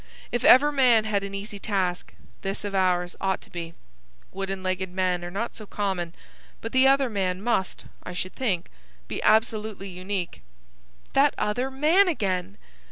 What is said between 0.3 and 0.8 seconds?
If ever